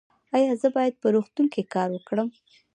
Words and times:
ایا 0.35 0.51
زه 0.61 0.67
باید 0.75 0.93
په 1.01 1.07
روغتون 1.15 1.45
کې 1.53 1.69
کار 1.73 1.89
وکړم؟ 1.93 2.29